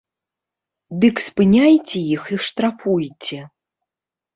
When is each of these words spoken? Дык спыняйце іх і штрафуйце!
Дык 1.03 1.21
спыняйце 1.27 1.99
іх 2.15 2.23
і 2.39 2.43
штрафуйце! 2.51 3.39